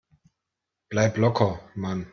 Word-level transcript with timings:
Bleib 0.89 1.17
locker, 1.19 1.59
Mann! 1.75 2.07